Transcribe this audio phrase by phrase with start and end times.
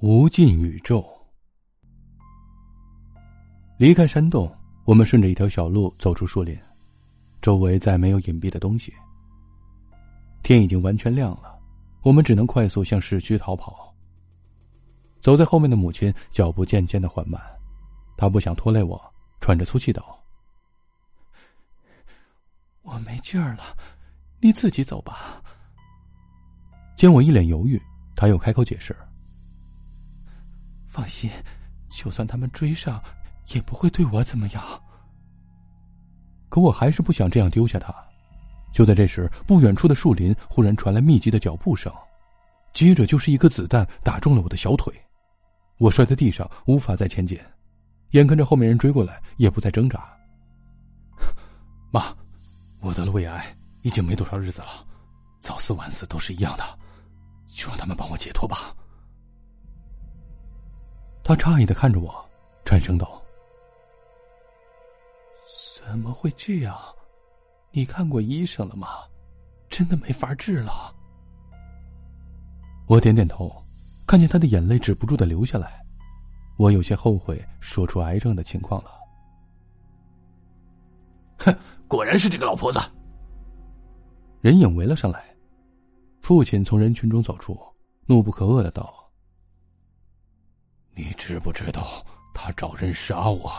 [0.00, 1.02] 无尽宇宙。
[3.78, 6.54] 离开山洞，我们顺着一条小路走出树林，
[7.40, 8.92] 周围再没有隐蔽的东西。
[10.42, 11.58] 天已经完全亮了，
[12.02, 13.90] 我们只能快速向市区逃跑。
[15.18, 17.40] 走在后面的母亲脚步渐渐的缓慢，
[18.18, 19.00] 她不想拖累我，
[19.40, 20.22] 喘着粗气道
[22.84, 23.74] ：“我没劲儿了，
[24.42, 25.42] 你自己走吧。”
[26.96, 27.80] 见我一脸犹豫，
[28.14, 28.94] 他又开口解释
[30.96, 31.30] ：“放心，
[31.90, 33.02] 就算他们追上，
[33.52, 34.64] 也不会对我怎么样。”
[36.48, 37.94] 可我还是不想这样丢下他。
[38.72, 41.92] 就在这时，不远处的树林忽然传来密集的脚步声，
[42.72, 44.90] 接着就是一个子弹打中了我的小腿，
[45.76, 47.38] 我摔在地上，无法再前进。
[48.12, 50.02] 眼看着后面人追过来，也不再挣扎。
[51.92, 52.06] 妈，
[52.80, 54.86] 我得了胃癌，已经没多少日子了，
[55.40, 56.64] 早死晚死都是一样的。
[57.52, 58.74] 就让他们帮我解脱吧。
[61.26, 62.24] 他诧异的看着我，
[62.64, 63.20] 颤声道
[65.76, 66.78] ：“怎么会这样？
[67.72, 68.86] 你看过医生了吗？
[69.68, 70.94] 真的没法治了？”
[72.86, 73.52] 我点点头，
[74.06, 75.84] 看见他的眼泪止不住的流下来，
[76.58, 78.90] 我有些后悔说出癌症的情况了。
[81.38, 81.52] 哼，
[81.88, 82.78] 果然是这个老婆子。
[84.40, 85.24] 人影围了上来。
[86.20, 87.58] 父亲从人群中走出，
[88.06, 88.94] 怒不可遏的道
[90.96, 93.52] ：“你知不知道他找人杀我？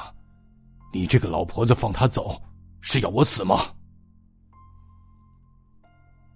[0.91, 2.41] 你这个老婆子放他走，
[2.81, 3.73] 是要我死吗？”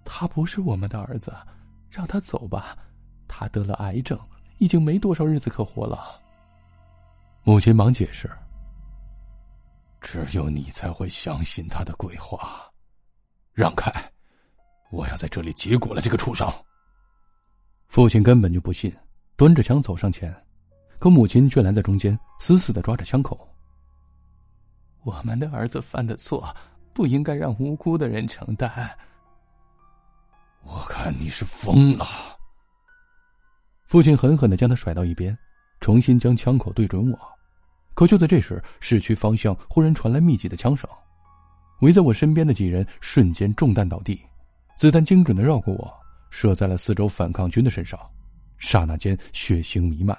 [0.04, 1.34] 他不是我们的儿子，
[1.90, 2.76] 让他走吧。
[3.26, 4.18] 他得了癌症，
[4.58, 6.20] 已经没多少日子可活了。
[7.42, 8.30] 母亲忙解释
[10.00, 12.70] ：“只有你才会相信他的鬼话，
[13.52, 13.90] 让开。”
[14.92, 16.46] 我要在这里结果了这个畜生。
[17.88, 18.94] 父亲根本就不信，
[19.36, 20.32] 端着枪走上前，
[21.02, 23.36] 可母亲却拦在中间，死死的抓着枪口。
[25.02, 26.54] 我们的儿子犯的错，
[26.92, 28.70] 不应该让无辜的人承担。
[30.62, 32.06] 我看你是疯了。
[33.84, 35.36] 父亲狠狠的将他甩到一边，
[35.80, 37.18] 重新将枪口对准我。
[37.94, 40.88] 可就在这时，市区方向忽然传来密集的枪声，
[41.80, 44.22] 围在我身边的几人瞬间中弹倒地。
[44.76, 45.92] 子弹精准的绕过我，
[46.30, 47.98] 射在了四周反抗军的身上，
[48.58, 50.16] 刹那间血腥弥漫。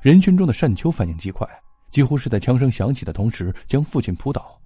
[0.00, 1.48] 人群中的单秋反应极快，
[1.90, 4.60] 几乎是在枪声响起的同时将父亲扑倒，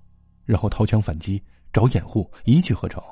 [0.44, 3.02] 然后掏枪反击，找掩护，一气呵成。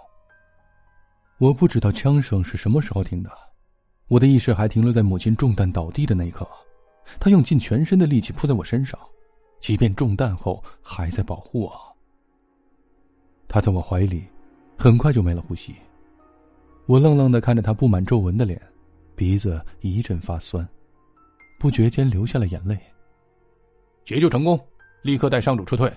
[1.39, 3.31] 我不知道枪声是什么时候停的，
[4.09, 6.47] 我的意识还停留在母亲中弹倒地的那一刻。
[7.19, 8.99] 他用尽全身的力气扑在我身上，
[9.59, 11.73] 即便中弹后还在保护我。
[13.49, 14.25] 他在我怀里。
[14.83, 15.75] 很快就没了呼吸，
[16.87, 18.59] 我愣愣的看着他布满皱纹的脸，
[19.15, 20.67] 鼻子一阵发酸，
[21.61, 22.77] 不觉间流下了眼泪。
[24.03, 24.59] 解救成功，
[25.03, 25.93] 立刻带上主撤退。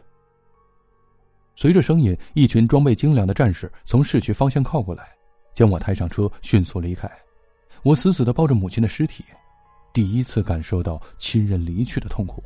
[1.55, 5.09] 随着声音，一群装备精良的战士从市区方向靠过来，
[5.53, 7.09] 将我抬上车，迅速离开。
[7.81, 9.23] 我死死的抱着母亲的尸体，
[9.93, 12.43] 第一次感受到亲人离去的痛苦。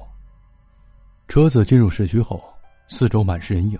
[1.27, 2.43] 车子进入市区后，
[2.87, 3.79] 四周满是人影。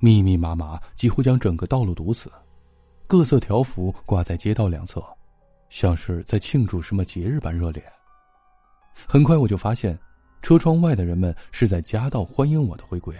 [0.00, 2.30] 密密麻麻，几乎将整个道路堵死。
[3.08, 5.02] 各色条幅挂在街道两侧，
[5.68, 7.82] 像是在庆祝什么节日般热烈。
[9.06, 9.98] 很快，我就发现，
[10.42, 13.14] 车窗外的人们是在夹道欢迎我的回归。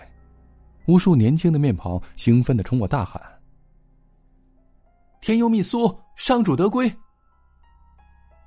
[0.87, 3.21] 无数年轻的面庞兴奋的冲我大喊
[5.21, 6.91] ：“天佑秘苏，上主得归！”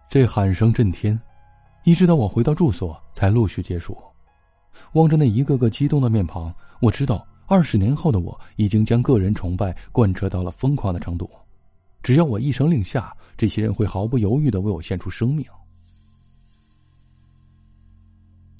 [0.09, 1.19] 这喊声震天，
[1.83, 3.97] 一直到我回到住所才陆续结束。
[4.93, 7.25] 望着那一个个激动的面庞，我知道。
[7.47, 11.29] 二十年后的我，已经将个人崇拜贯彻到了疯狂的程度。
[12.01, 15.45] 只要我一声令下，这些人会毫不犹豫的为我献出生命。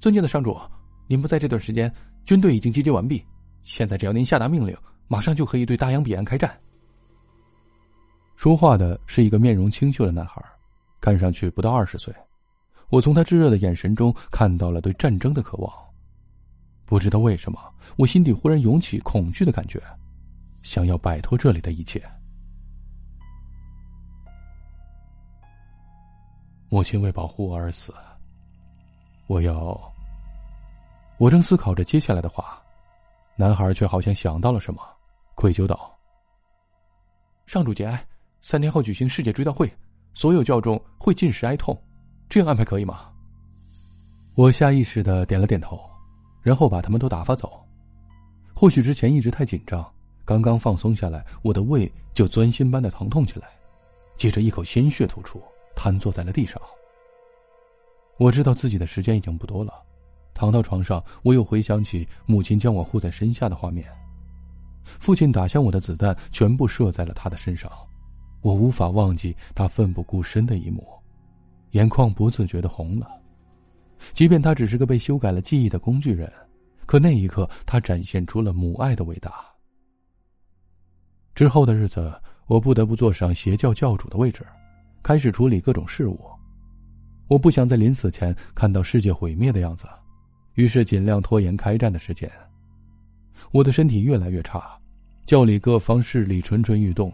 [0.02, 0.60] 尊敬的上主，
[1.06, 1.94] 您不在这段时间，
[2.26, 3.24] 军队已经集结完毕。
[3.62, 4.76] 现在只要您下达命令，
[5.08, 6.60] 马上就可以对大洋彼岸开战。
[8.36, 10.44] 说话的是一个面容清秀的男孩，
[11.00, 12.12] 看上去不到二十岁。
[12.90, 15.72] 我从他炙热的眼神中看到了对战争的渴望。
[16.84, 17.60] 不知道为什么，
[17.96, 19.80] 我心底忽然涌起恐惧的感觉，
[20.64, 22.02] 想要摆脱这里的一切。
[26.70, 27.94] 母亲为保护我而死，
[29.28, 29.91] 我要……
[31.22, 32.60] 我正思考着接下来的话，
[33.36, 34.82] 男孩却好像想到了什么，
[35.36, 35.96] 愧疚道
[37.46, 38.04] ：“上主节哀，
[38.42, 39.72] 三天后举行世界追悼会，
[40.16, 41.80] 所有教众会进食哀痛，
[42.28, 43.12] 这样安排可以吗？”
[44.34, 45.80] 我下意识的点了点头。
[46.42, 47.64] 然后把他们都打发走。
[48.56, 49.88] 或许之前一直太紧张，
[50.26, 53.50] 刚刚放松下来，我的胃就钻心般的疼痛起来，
[54.18, 55.40] 接着一口鲜血吐出，
[55.76, 56.60] 瘫坐在了地上。
[58.18, 59.72] 我知道自己的时间已经不多了，
[60.34, 63.86] 躺到床上，我又回想起母亲将我护在身下的画面。
[65.00, 67.72] 父亲打向我的子弹全部射在了他的身上，
[68.42, 70.86] 我无法忘记他奋不顾身的一幕，
[71.72, 73.08] 眼眶不自觉的红了。
[74.14, 76.32] 即便他只是个被修改了记忆的工具人，
[76.88, 79.34] 可那一刻他展现出了母爱的伟大。
[81.36, 82.12] 之后的日子，
[82.48, 84.46] 我不得不坐上邪教教主的位置，
[85.04, 86.20] 开始处理各种事务。
[87.28, 89.88] 我不想在临死前看到世界毁灭的样子，
[90.56, 92.32] 于是尽量拖延开战的时间。
[93.52, 94.80] 我的身体越来越差，
[95.26, 97.14] 教里各方势力蠢蠢欲动，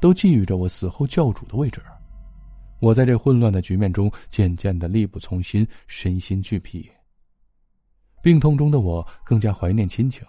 [0.00, 1.80] 都觊觎着我死后教主的位置。
[2.80, 6.88] 我在这混乱的局面中渐渐的力不从心，身心俱疲。
[8.22, 10.24] 病痛中的我更加怀念亲情，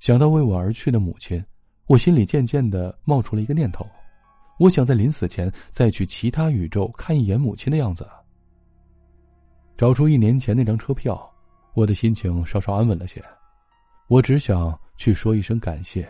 [0.00, 1.44] 想到为我而去的母亲，
[1.86, 3.86] 我心里渐渐的冒出了一个念头：
[4.58, 8.08] 我想在临死前再去其他宇宙看一眼母亲的样子。
[9.76, 11.30] 找出一年前那张车票，
[11.74, 13.22] 我的心情稍稍安稳了些。
[14.08, 16.08] 我只想去说一声感谢，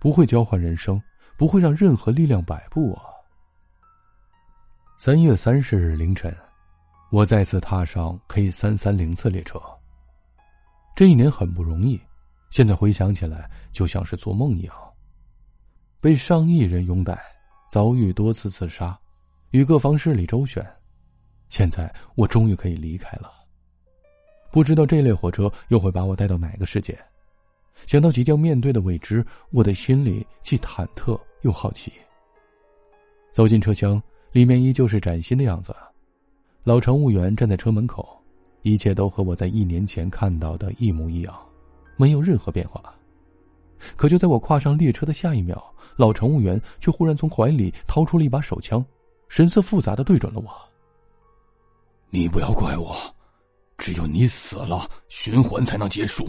[0.00, 1.00] 不会交换人生，
[1.36, 3.02] 不会让任何力量摆布我。
[4.98, 6.34] 三月三十日凌晨，
[7.10, 9.60] 我再次踏上 K 三三零次列车。
[10.94, 12.00] 这一年很不容易，
[12.48, 14.74] 现在回想起来就像是做梦一样。
[16.00, 17.20] 被上亿人拥戴，
[17.70, 18.98] 遭遇多次刺杀，
[19.50, 20.66] 与各方势力周旋。
[21.50, 23.35] 现在我终于可以离开了。
[24.50, 26.98] 不知道这列火车又会把我带到哪个世界？
[27.86, 31.92] 想到即将面对的未知，我的心里既忐忑又好奇。
[33.32, 34.02] 走进车厢，
[34.32, 35.76] 里面依旧是崭新的样子。
[36.64, 38.18] 老乘务员站在车门口，
[38.62, 41.34] 一切都和我在一年前看到的一模一样，
[41.96, 42.82] 没有任何变化。
[43.94, 45.62] 可就在我跨上列车的下一秒，
[45.96, 48.82] 老乘务员却忽然从怀里掏出了一把手枪，
[49.28, 50.50] 神色复杂的对准了我。
[52.08, 52.96] 你不要怪我，
[53.86, 56.28] 只有你死了，循环才能结束，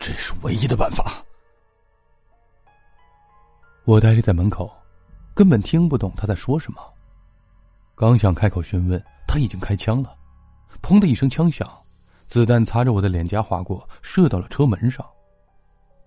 [0.00, 1.24] 这是唯一的办法。
[3.84, 4.68] 我呆立在门口，
[5.32, 6.82] 根本听不懂他在说什么。
[7.94, 10.12] 刚想开口询问，他已经开枪了，
[10.82, 11.70] 砰的一声枪响，
[12.26, 15.08] 子弹擦着我的脸颊划过，射到了车门上。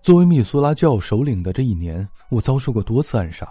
[0.02, 3.48] 作为密苏拉教首领的这一年，我遭受过多次暗杀。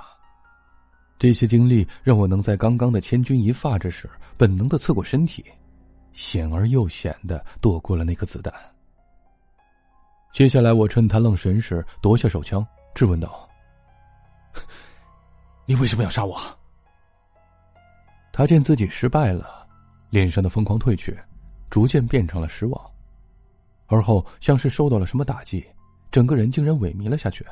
[1.18, 4.07] 这些经历让我能在刚刚的千钧一发之时，
[4.38, 5.44] 本能的侧过身体，
[6.15, 8.51] 险而又险的躲过了那颗子弹。
[10.31, 12.65] 接下来，我趁他愣神时夺下手枪，
[12.95, 13.47] 质问道
[15.67, 16.41] ：“你为什么要杀我？”
[18.33, 19.67] 他见自己失败了，
[20.09, 21.17] 脸上的疯狂褪去，
[21.69, 22.91] 逐渐变成了失望，
[23.88, 25.65] 而后像是受到了什么打击，
[26.12, 27.45] 整个人竟然萎靡了下去。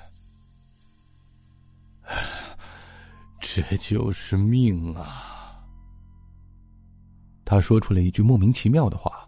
[3.39, 5.43] 这就是命啊！
[7.45, 9.28] 他说出了一句莫名其妙的话，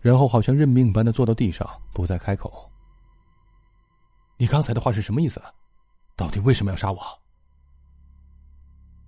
[0.00, 2.70] 然后好像认命般的坐到地上，不再开口。
[4.36, 5.42] 你刚才的话是什么意思？
[6.16, 7.00] 到底为什么要杀我？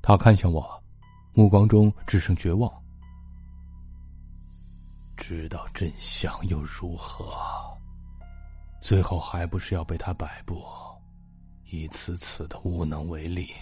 [0.03, 0.83] 他看向我，
[1.35, 2.73] 目光中只剩绝望。
[5.17, 7.33] 知道真相又如何？
[8.81, 10.65] 最后还不是要被他摆布，
[11.67, 13.53] 一次次的无能为力。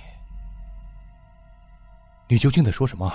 [2.29, 3.13] 你究竟在说什么？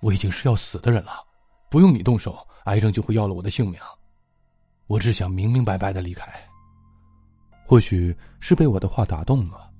[0.00, 1.24] 我已经是要死的人了，
[1.68, 3.80] 不用你动手，癌症就会要了我的性命。
[4.86, 6.32] 我只想明明白白的离开。
[7.66, 9.70] 或许是被我的话打动了，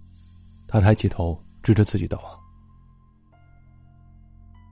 [0.68, 2.40] 他抬起头，指着自己道：“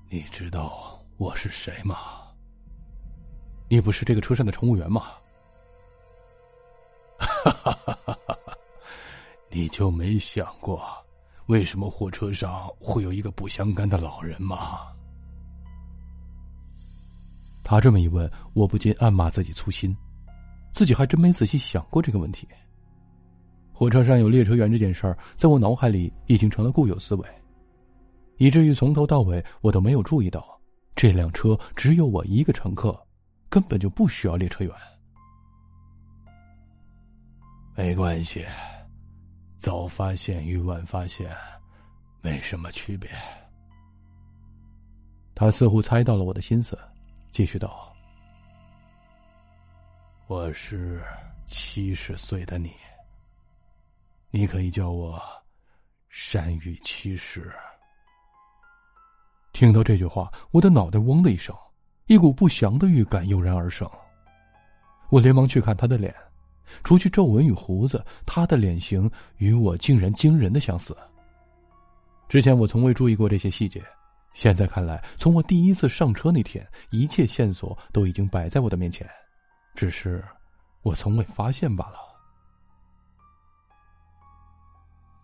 [0.08, 1.96] 你知道我是谁吗？
[3.68, 5.06] 你不是这个车上的乘务员吗？”
[7.18, 8.36] 哈哈哈哈哈！
[9.50, 10.86] 你就没想过？
[11.46, 14.92] 为什么火车上会有一个不相干的老人吗？
[17.68, 19.94] 他这么一问，我不禁暗骂自己粗心，
[20.72, 22.48] 自己还真没仔细想过这个问题。
[23.74, 27.28] 火车上有列车员这件事儿，在我脑海里已经成了固有思维，
[28.38, 30.58] 以至于从头到尾我都没有注意到，
[30.96, 32.98] 这辆车只有我一个乘客，
[33.50, 34.74] 根本就不需要列车员。
[37.76, 38.46] 没关系。
[39.58, 41.30] 早发现与晚发现，
[42.22, 43.10] 没什么区别。
[45.34, 46.78] 他似乎猜到了我的心思，
[47.38, 47.94] 继续道
[50.26, 51.00] ：“我是
[51.46, 52.72] 七十岁的你，
[54.32, 55.22] 你可以叫我
[56.08, 57.48] 山雨七十。”
[59.54, 61.56] 听到这句话，我的脑袋嗡的一声，
[62.08, 63.88] 一股不祥的预感油然而生。
[65.08, 66.12] 我连忙去看他的脸。
[66.82, 70.92] 除去皱纹与胡子，他的脸型与我竟然惊人的相似。
[72.28, 73.80] 之前我从未注意过这些细节，
[74.38, 79.04] 现在看来，从我第一次上车那天，一切线索都已经摆在我的面前，
[79.74, 80.24] 只是
[80.82, 81.98] 我从未发现罢了。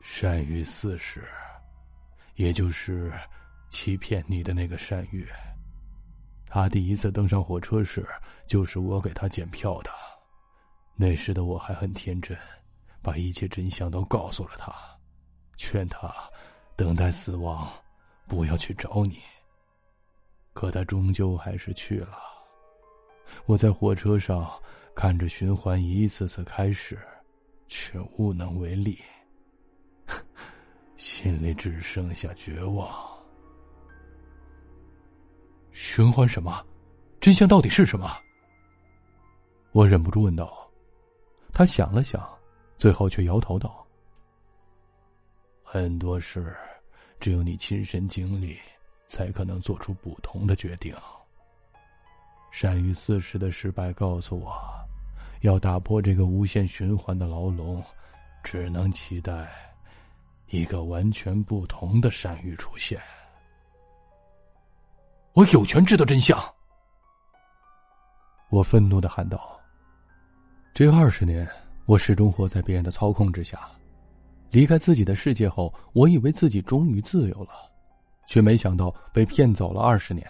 [0.00, 1.23] 善于四世，
[2.35, 3.12] 也就是
[3.68, 5.25] 欺骗你的那个善于。
[6.49, 8.04] 他第一次登上火车时，
[8.49, 9.92] 就是我给他检票的。
[10.97, 12.37] 那时的我还很天真，
[13.00, 14.75] 把一切真相都告诉了他，
[15.56, 16.12] 劝他
[16.75, 17.73] 等待死亡，
[18.26, 19.19] 不要去找你。
[20.52, 22.19] 可他终究还是去了。
[23.47, 24.49] 我在火车上
[24.95, 26.99] 看着循环一次次开始，
[27.66, 28.99] 却无能为力，
[30.97, 32.88] 心里只剩下绝望。
[35.73, 36.64] 循环什么？
[37.21, 38.16] 真相到底是什么？
[39.73, 40.71] 我忍不住问道。
[41.52, 42.28] 他想了想，
[42.76, 43.85] 最后却摇头道
[45.64, 46.54] ：“很多事，
[47.25, 48.59] 只有你亲身经历，
[49.09, 50.95] 才可能做出不同的决定。
[52.52, 54.54] 善于四十的失败告诉我，
[55.40, 57.83] 要打破这个无限循环的牢笼，
[58.43, 59.50] 只能期待
[60.49, 63.00] 一个完全不同的善于出现。”
[65.33, 66.38] 我有权知道真相！
[68.50, 69.59] 我愤怒的喊道
[70.76, 71.49] ：“这二十年，
[71.87, 73.66] 我始终活在别人的操控之下。
[74.54, 77.50] 离开自己的世界后，我以为自己终于自由了，
[78.25, 80.25] 却没想到被骗走了二十年，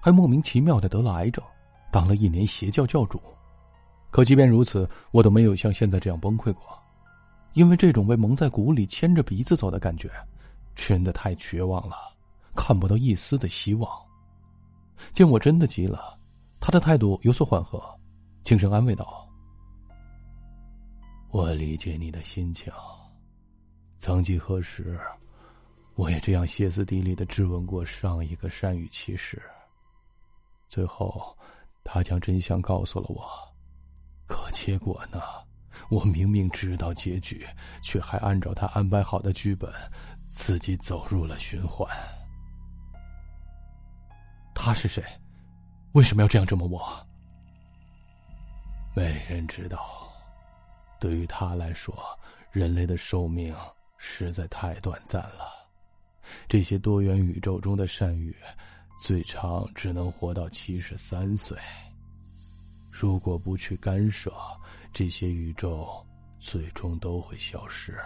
[0.00, 1.44] 还莫名其妙的得了癌症，
[1.92, 3.20] 当了一年邪教教主。
[4.10, 6.62] 可即便如此，我都没有像现在这样崩溃过，
[7.52, 10.10] 因为这种被蒙在鼓里、牵着鼻子走的感觉，
[10.74, 11.96] 真的太绝望了，
[12.54, 13.90] 看不到一丝的希望。”
[15.12, 16.16] 见我真的急了，
[16.60, 17.78] 他的态度有所缓和，
[18.42, 19.28] 轻声安慰道
[21.28, 22.72] ：“我理解你的心情。
[23.98, 24.98] 曾几何时，
[25.94, 29.42] 我也这样歇斯底里的质问过上一个善语骑士。
[30.68, 31.36] 最后，
[31.84, 33.26] 他将真相告诉了我。
[34.26, 35.20] 可结果呢？
[35.90, 37.46] 我明明知道结局，
[37.82, 39.72] 却还按照他安排好的剧本，
[40.28, 41.88] 自己走入了循环。”
[44.54, 45.04] 他是谁？
[45.92, 47.06] 为什么要这样折磨我？
[48.94, 50.10] 没人知道。
[50.98, 51.94] 对于他来说，
[52.50, 53.54] 人类的寿命
[53.98, 55.48] 实在太短暂了。
[56.48, 58.34] 这些多元宇宙中的善宇，
[59.00, 61.56] 最长只能活到七十三岁。
[62.90, 64.32] 如果不去干涉，
[64.92, 65.88] 这些宇宙
[66.40, 67.96] 最终都会消失。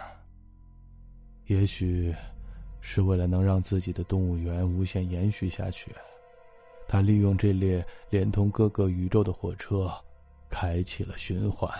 [1.47, 2.13] 也许，
[2.79, 5.91] 是为了能让自己的动物园无限延续下去。
[6.87, 9.91] 他利用这列连通各个宇宙的火车，
[10.49, 11.71] 开启了循环。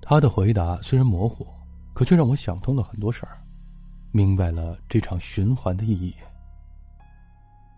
[0.00, 1.46] 他的回答虽然模糊，
[1.94, 3.40] 可却让我想通了很多事儿，
[4.10, 6.14] 明白了这场循环的意义。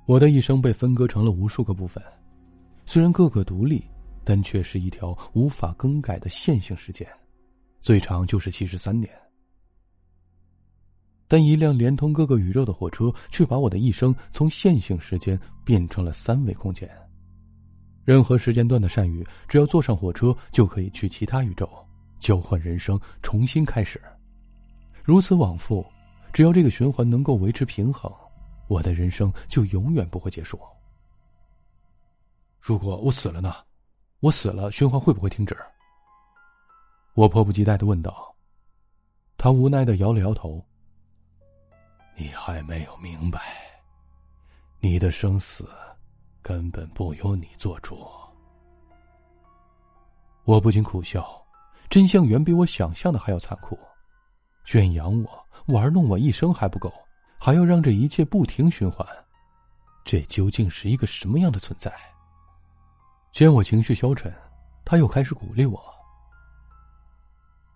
[0.07, 2.03] 我的一生被分割成了无数个部分，
[2.85, 3.85] 虽然各个独立，
[4.23, 7.09] 但却是一条无法更改的线性时间，
[7.81, 9.11] 最长就是七十三年。
[11.27, 16.89] 但一辆连通各个宇宙的火车，却把我的一生从线性时间变成了三维空间。
[18.05, 21.67] 任何时间段的善宇，只要坐上火车，就可以去其他宇宙，
[22.25, 24.01] 交换人生，重新开始。
[25.03, 25.85] 如此往复，
[26.33, 28.11] 只要这个循环能够维持平衡，
[28.67, 30.59] 我的人生就永远不会结束。
[32.59, 33.55] 如果我死了呢？
[34.21, 35.55] 我死了，循环会不会停止？
[37.13, 38.35] 我迫不及待的问道。
[39.37, 40.65] 他无奈的摇了摇头。
[42.17, 43.39] 你还没有明白，
[44.81, 45.69] 你的生死
[46.41, 48.03] 根本不由你做主。
[50.45, 51.44] 我不禁苦笑，
[51.95, 53.79] 真相远比我想象的还要残酷。
[54.65, 56.93] 圈养我、玩弄我一生还不够，
[57.39, 59.07] 还要让这一切不停循环，
[60.05, 61.95] 这究竟是一个什么样的存在？
[63.31, 64.35] 见我情绪消沉，
[64.85, 65.81] 他又开始鼓励我：“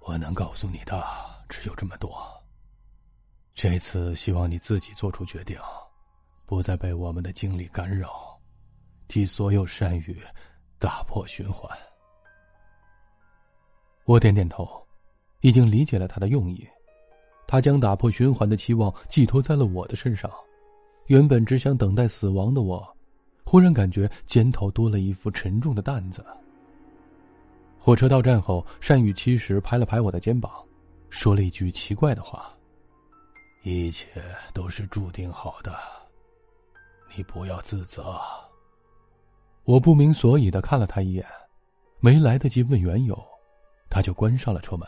[0.02, 1.00] 我能告诉你的
[1.48, 2.12] 只有这么多。”
[3.54, 5.56] 这次希望你自己做出决定，
[6.44, 8.36] 不再被我们的经历干扰，
[9.06, 10.20] 替所有善语
[10.76, 11.70] 打破循环。
[14.08, 14.66] 我点点头，
[15.42, 16.66] 已经理解了他的用意。
[17.46, 20.30] 他将打破循环的期望寄托在了我的身上。
[21.08, 22.82] 原本只想等待死亡的我，
[23.44, 26.24] 忽然感觉肩头多了一副沉重的担子。
[27.78, 30.50] 火车到站后，善宇其实拍了拍我的肩膀，
[31.10, 32.50] 说了一句奇怪的话。
[33.62, 34.08] 一切
[34.54, 35.76] 都是注定好的，
[37.14, 38.18] 你不要自责。
[39.64, 41.26] 我不明所以的看了他一眼，
[42.00, 43.14] 没来得及问缘由，
[43.88, 44.86] 他就关上了车门。